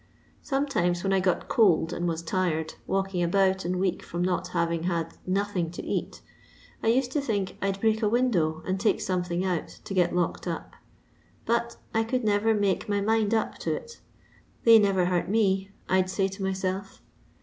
[0.41, 4.47] Sometimes when I got cold and was tired, walk ing about and weak from not
[4.47, 6.21] having had nothing to •at,
[6.81, 10.15] I used to think I 'd break a window and take something out to get
[10.15, 10.73] locked up;
[11.45, 13.99] but I could never make my mind up to it;
[14.63, 17.03] they never hurt me, I'd say to myself.